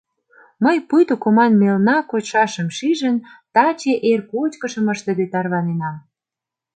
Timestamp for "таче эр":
3.53-4.21